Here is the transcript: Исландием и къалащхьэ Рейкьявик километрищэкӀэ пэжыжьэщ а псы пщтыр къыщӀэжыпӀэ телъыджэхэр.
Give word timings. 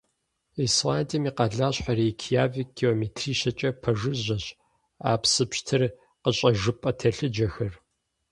Исландием 0.65 1.23
и 1.29 1.31
къалащхьэ 1.37 1.93
Рейкьявик 1.97 2.69
километрищэкӀэ 2.77 3.69
пэжыжьэщ 3.81 4.45
а 5.09 5.11
псы 5.21 5.43
пщтыр 5.49 5.81
къыщӀэжыпӀэ 6.21 6.91
телъыджэхэр. 6.99 7.73